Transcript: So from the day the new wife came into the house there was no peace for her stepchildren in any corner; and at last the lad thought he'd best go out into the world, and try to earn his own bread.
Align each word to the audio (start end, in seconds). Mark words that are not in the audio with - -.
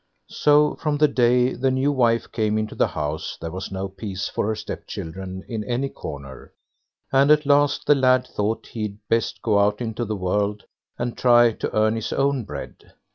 So 0.31 0.73
from 0.77 0.97
the 0.97 1.07
day 1.07 1.53
the 1.53 1.69
new 1.69 1.91
wife 1.91 2.31
came 2.31 2.57
into 2.57 2.73
the 2.73 2.87
house 2.87 3.37
there 3.39 3.51
was 3.51 3.71
no 3.71 3.87
peace 3.87 4.27
for 4.29 4.47
her 4.47 4.55
stepchildren 4.55 5.43
in 5.47 5.63
any 5.65 5.89
corner; 5.89 6.53
and 7.11 7.29
at 7.29 7.45
last 7.45 7.85
the 7.85 7.93
lad 7.93 8.25
thought 8.25 8.65
he'd 8.69 8.97
best 9.09 9.43
go 9.43 9.59
out 9.59 9.79
into 9.79 10.03
the 10.03 10.15
world, 10.15 10.63
and 10.97 11.15
try 11.15 11.51
to 11.51 11.75
earn 11.77 11.97
his 11.97 12.11
own 12.11 12.45
bread. 12.45 12.93